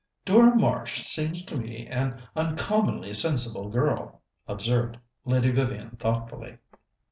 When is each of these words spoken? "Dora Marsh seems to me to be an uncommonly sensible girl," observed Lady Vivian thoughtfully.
"Dora 0.25 0.55
Marsh 0.55 1.01
seems 1.03 1.45
to 1.45 1.55
me 1.55 1.61
to 1.61 1.69
be 1.85 1.85
an 1.87 2.23
uncommonly 2.35 3.13
sensible 3.13 3.69
girl," 3.69 4.23
observed 4.47 4.97
Lady 5.25 5.51
Vivian 5.51 5.91
thoughtfully. 5.91 6.57